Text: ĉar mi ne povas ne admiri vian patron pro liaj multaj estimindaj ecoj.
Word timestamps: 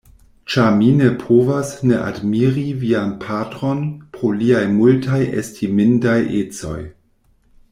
ĉar 0.51 0.69
mi 0.77 0.85
ne 1.01 1.09
povas 1.23 1.73
ne 1.91 1.99
admiri 2.05 2.63
vian 2.85 3.11
patron 3.25 3.83
pro 4.17 4.33
liaj 4.39 4.63
multaj 4.79 5.21
estimindaj 5.43 6.19
ecoj. 6.41 6.79